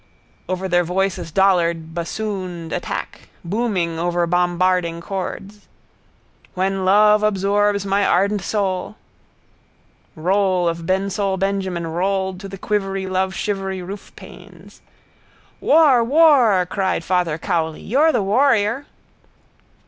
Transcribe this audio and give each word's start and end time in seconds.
Over 0.49 0.67
their 0.67 0.83
voices 0.83 1.31
Dollard 1.31 1.93
bassooned 1.93 2.73
attack, 2.73 3.29
booming 3.45 3.99
over 3.99 4.25
bombarding 4.25 4.99
chords: 4.99 5.67
—When 6.55 6.85
love 6.85 7.21
absorbs 7.21 7.85
my 7.85 8.03
ardent 8.03 8.41
soul... 8.41 8.95
Roll 10.15 10.67
of 10.67 10.87
Bensoulbenjamin 10.87 11.85
rolled 11.85 12.39
to 12.39 12.47
the 12.49 12.57
quivery 12.57 13.05
loveshivery 13.05 13.83
roofpanes. 13.85 14.79
—War! 15.59 16.03
War! 16.03 16.65
cried 16.65 17.03
Father 17.03 17.37
Cowley. 17.37 17.81
You're 17.83 18.11
the 18.11 18.23
warrior. 18.23 18.87